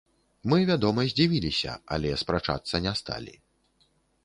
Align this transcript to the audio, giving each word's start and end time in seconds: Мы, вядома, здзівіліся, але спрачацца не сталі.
Мы, 0.53 0.57
вядома, 0.69 1.03
здзівіліся, 1.11 1.75
але 1.97 2.15
спрачацца 2.23 2.83
не 2.89 2.97
сталі. 3.03 3.39